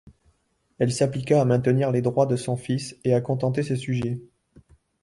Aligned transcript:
Elle 0.79 0.91
s’appliqua 0.91 1.39
à 1.41 1.45
maintenir 1.45 1.91
les 1.91 2.01
droits 2.01 2.25
de 2.25 2.35
son 2.35 2.57
fils 2.57 2.97
et 3.03 3.13
à 3.13 3.21
contenter 3.21 3.61
ses 3.61 3.75
sujets. 3.75 4.19